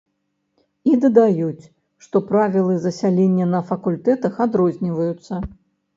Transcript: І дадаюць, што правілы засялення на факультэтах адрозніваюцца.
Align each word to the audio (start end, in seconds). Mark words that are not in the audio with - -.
І 0.91 0.93
дадаюць, 1.03 1.65
што 2.05 2.21
правілы 2.31 2.77
засялення 2.85 3.45
на 3.53 3.63
факультэтах 3.71 4.33
адрозніваюцца. 4.47 5.33